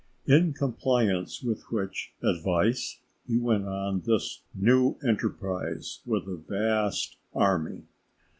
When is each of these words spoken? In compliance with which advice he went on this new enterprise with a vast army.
In 0.25 0.53
compliance 0.53 1.43
with 1.43 1.61
which 1.71 2.13
advice 2.23 3.01
he 3.27 3.37
went 3.37 3.67
on 3.67 4.01
this 4.03 4.41
new 4.55 4.95
enterprise 5.07 5.99
with 6.07 6.27
a 6.27 6.37
vast 6.37 7.17
army. 7.35 7.83